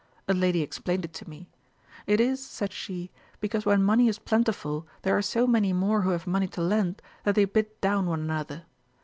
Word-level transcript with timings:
A 0.27 0.33
lady 0.33 0.63
explained 0.63 1.05
it 1.05 1.13
to 1.13 1.29
me. 1.29 1.47
"It 2.07 2.19
is 2.19 2.43
(said 2.43 2.73
she) 2.73 3.11
because 3.39 3.67
when 3.67 3.83
money 3.83 4.07
is 4.07 4.17
plentiful 4.17 4.87
there 5.03 5.15
are 5.15 5.21
so 5.21 5.45
many 5.45 5.73
more 5.73 6.01
who 6.01 6.09
have 6.09 6.25
money 6.25 6.47
to 6.47 6.61
lend, 6.63 7.03
that 7.23 7.35
they 7.35 7.45
bid 7.45 7.79
down 7.81 8.07
one 8.07 8.21
another. 8.21 8.63